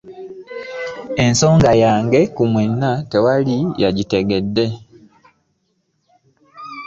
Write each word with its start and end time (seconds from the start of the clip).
Ensonga 1.25 1.71
yange 1.83 2.21
ku 2.35 2.43
mwenna 2.51 2.91
tewali 3.11 3.57
yagitegedde. 3.83 4.65